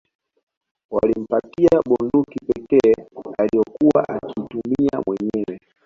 [0.91, 2.93] Walimpatia bunduki pekee
[3.37, 5.59] aliyokuwa akiitumia mwenyewe